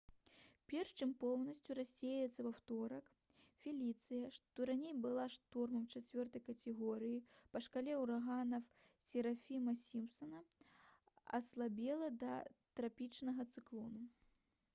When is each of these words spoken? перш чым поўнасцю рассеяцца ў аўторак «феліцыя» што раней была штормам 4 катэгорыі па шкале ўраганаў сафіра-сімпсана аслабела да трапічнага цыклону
перш 0.71 0.91
чым 1.05 1.09
поўнасцю 1.23 1.75
рассеяцца 1.79 2.39
ў 2.43 2.51
аўторак 2.53 3.09
«феліцыя» 3.65 4.31
што 4.37 4.65
раней 4.69 4.95
была 5.03 5.25
штормам 5.35 5.83
4 6.15 6.41
катэгорыі 6.47 7.23
па 7.55 7.61
шкале 7.65 7.97
ўраганаў 8.03 8.67
сафіра-сімпсана 9.11 10.43
аслабела 11.41 12.09
да 12.25 12.33
трапічнага 12.81 13.47
цыклону 13.55 14.03